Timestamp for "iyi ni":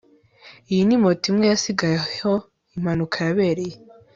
0.71-0.97